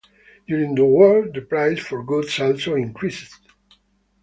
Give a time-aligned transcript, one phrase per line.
[0.47, 3.37] During the war, the price for goods also increased.